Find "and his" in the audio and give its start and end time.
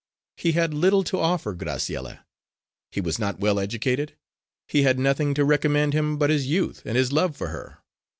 6.85-7.11